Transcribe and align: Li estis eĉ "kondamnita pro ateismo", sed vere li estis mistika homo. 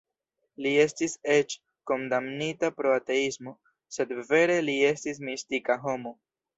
Li 0.65 0.69
estis 0.83 1.13
eĉ 1.33 1.57
"kondamnita 1.91 2.73
pro 2.79 2.97
ateismo", 2.97 3.57
sed 3.99 4.19
vere 4.35 4.61
li 4.69 4.79
estis 4.93 5.27
mistika 5.33 5.83
homo. 5.89 6.21